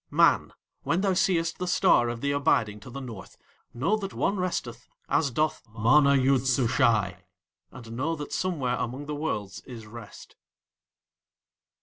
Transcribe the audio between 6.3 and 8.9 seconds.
SUSHAI, and know that somewhere